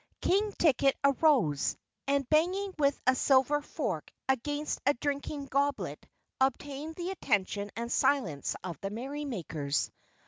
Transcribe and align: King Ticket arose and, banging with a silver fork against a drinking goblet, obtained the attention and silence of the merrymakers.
King 0.19 0.51
Ticket 0.57 0.95
arose 1.03 1.77
and, 2.07 2.27
banging 2.27 2.73
with 2.79 2.99
a 3.05 3.13
silver 3.13 3.61
fork 3.61 4.11
against 4.27 4.81
a 4.87 4.95
drinking 4.95 5.45
goblet, 5.45 6.03
obtained 6.39 6.95
the 6.95 7.11
attention 7.11 7.69
and 7.75 7.91
silence 7.91 8.55
of 8.63 8.79
the 8.81 8.89
merrymakers. 8.89 9.91